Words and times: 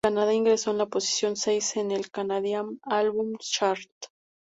En 0.03 0.15
Canadá, 0.15 0.33
ingresó 0.33 0.71
en 0.71 0.79
la 0.79 0.87
posición 0.87 1.35
seis 1.35 1.75
en 1.77 1.91
el 1.91 2.09
Canadian 2.09 2.79
Albums 2.81 3.37
Chart. 3.51 3.87